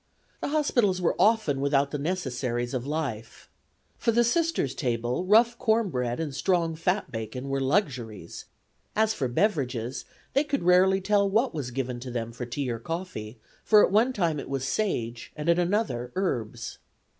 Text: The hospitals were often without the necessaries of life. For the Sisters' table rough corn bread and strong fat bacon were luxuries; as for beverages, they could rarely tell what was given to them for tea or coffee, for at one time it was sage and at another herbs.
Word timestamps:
The 0.39 0.47
hospitals 0.47 0.99
were 0.99 1.15
often 1.19 1.61
without 1.61 1.91
the 1.91 1.99
necessaries 1.99 2.73
of 2.73 2.87
life. 2.87 3.47
For 3.99 4.11
the 4.11 4.23
Sisters' 4.23 4.73
table 4.73 5.25
rough 5.27 5.59
corn 5.59 5.91
bread 5.91 6.19
and 6.19 6.33
strong 6.33 6.73
fat 6.75 7.11
bacon 7.11 7.49
were 7.49 7.59
luxuries; 7.61 8.45
as 8.95 9.13
for 9.13 9.27
beverages, 9.27 10.05
they 10.33 10.43
could 10.43 10.63
rarely 10.63 11.01
tell 11.01 11.29
what 11.29 11.53
was 11.53 11.69
given 11.69 11.99
to 11.99 12.09
them 12.09 12.31
for 12.31 12.47
tea 12.47 12.71
or 12.71 12.79
coffee, 12.79 13.37
for 13.63 13.85
at 13.85 13.91
one 13.91 14.11
time 14.11 14.39
it 14.39 14.49
was 14.49 14.65
sage 14.67 15.31
and 15.35 15.49
at 15.49 15.59
another 15.59 16.11
herbs. 16.15 16.79